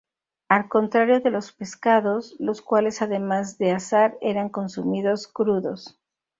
[0.49, 6.01] Al contrario de los pescados, los cuales además de asar eran consumidos crudos.